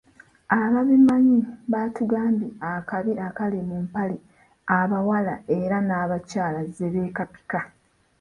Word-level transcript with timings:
Ababimanyi 0.61 1.39
batugambye 1.71 2.47
akabi 2.71 3.13
akali 3.27 3.59
mu 3.69 3.77
mpale 3.85 4.17
abawala 4.79 5.35
era 5.57 5.77
n'abakyala 5.87 6.59
zebeekapika. 6.75 7.59